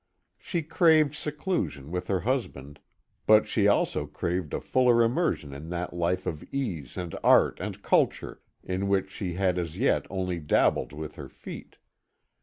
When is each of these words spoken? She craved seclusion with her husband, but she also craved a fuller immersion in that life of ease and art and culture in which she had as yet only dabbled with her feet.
She 0.39 0.63
craved 0.63 1.13
seclusion 1.13 1.91
with 1.91 2.07
her 2.07 2.21
husband, 2.21 2.79
but 3.27 3.47
she 3.47 3.67
also 3.67 4.07
craved 4.07 4.51
a 4.51 4.59
fuller 4.59 5.03
immersion 5.03 5.53
in 5.53 5.69
that 5.69 5.93
life 5.93 6.25
of 6.25 6.43
ease 6.51 6.97
and 6.97 7.13
art 7.23 7.59
and 7.59 7.83
culture 7.83 8.41
in 8.63 8.87
which 8.87 9.11
she 9.11 9.33
had 9.33 9.59
as 9.59 9.77
yet 9.77 10.07
only 10.09 10.39
dabbled 10.39 10.91
with 10.91 11.17
her 11.17 11.29
feet. 11.29 11.77